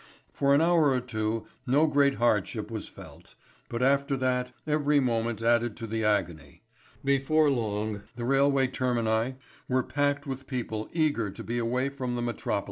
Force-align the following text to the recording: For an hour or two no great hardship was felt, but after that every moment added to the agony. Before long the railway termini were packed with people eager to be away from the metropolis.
For 0.31 0.55
an 0.55 0.61
hour 0.61 0.89
or 0.89 0.99
two 0.99 1.45
no 1.67 1.85
great 1.85 2.15
hardship 2.15 2.71
was 2.71 2.87
felt, 2.87 3.35
but 3.69 3.83
after 3.83 4.17
that 4.17 4.51
every 4.65 4.99
moment 4.99 5.43
added 5.43 5.77
to 5.77 5.85
the 5.85 6.03
agony. 6.03 6.63
Before 7.05 7.51
long 7.51 8.01
the 8.15 8.25
railway 8.25 8.65
termini 8.65 9.35
were 9.69 9.83
packed 9.83 10.25
with 10.25 10.47
people 10.47 10.89
eager 10.91 11.29
to 11.29 11.43
be 11.43 11.59
away 11.59 11.89
from 11.89 12.15
the 12.15 12.23
metropolis. 12.23 12.59